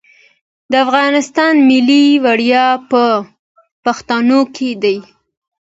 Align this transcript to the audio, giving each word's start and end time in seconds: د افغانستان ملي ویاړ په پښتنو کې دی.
د 0.71 0.73
افغانستان 0.85 1.53
ملي 1.69 2.05
ویاړ 2.23 2.75
په 2.91 3.03
پښتنو 3.85 4.39
کې 4.55 4.69
دی. 4.83 4.97